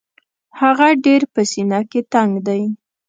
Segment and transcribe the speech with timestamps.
[0.59, 2.63] هغه ډېر په سینه کې تنګ دی.